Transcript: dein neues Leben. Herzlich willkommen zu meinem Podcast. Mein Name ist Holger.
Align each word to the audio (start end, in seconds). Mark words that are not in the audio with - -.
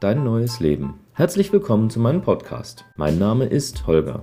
dein 0.00 0.24
neues 0.24 0.60
Leben. 0.60 1.00
Herzlich 1.12 1.52
willkommen 1.52 1.90
zu 1.90 2.00
meinem 2.00 2.22
Podcast. 2.22 2.84
Mein 2.96 3.18
Name 3.18 3.46
ist 3.46 3.86
Holger. 3.86 4.22